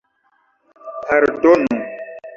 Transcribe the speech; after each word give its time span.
Pardonu. 1.07 1.75